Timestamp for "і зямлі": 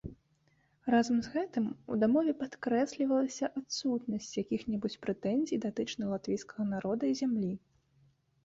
7.13-7.53